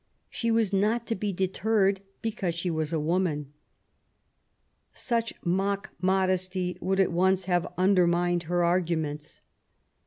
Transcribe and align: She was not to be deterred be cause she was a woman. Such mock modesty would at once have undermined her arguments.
She 0.31 0.49
was 0.49 0.73
not 0.73 1.05
to 1.05 1.15
be 1.15 1.31
deterred 1.31 2.01
be 2.23 2.31
cause 2.31 2.55
she 2.55 2.71
was 2.71 2.91
a 2.91 2.99
woman. 2.99 3.53
Such 4.93 5.31
mock 5.45 5.91
modesty 6.01 6.75
would 6.81 6.99
at 6.99 7.11
once 7.11 7.45
have 7.45 7.71
undermined 7.77 8.41
her 8.49 8.63
arguments. 8.63 9.41